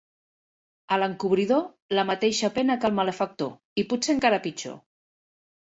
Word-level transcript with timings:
A 0.95 0.97
l'encobridor, 1.01 1.61
la 1.99 2.07
mateixa 2.13 2.51
pena 2.57 2.79
que 2.81 2.91
al 2.91 2.99
malfactor, 3.03 3.53
i 3.83 3.87
potser 3.95 4.19
encara 4.19 4.43
pitjor. 4.49 4.81